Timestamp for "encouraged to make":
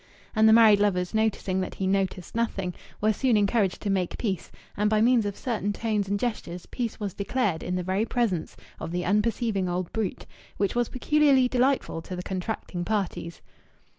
3.37-4.17